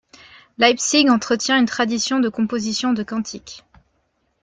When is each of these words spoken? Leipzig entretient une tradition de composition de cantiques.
Leipzig 0.57 1.11
entretient 1.11 1.59
une 1.59 1.67
tradition 1.67 2.19
de 2.19 2.27
composition 2.27 2.91
de 2.91 3.03
cantiques. 3.03 3.63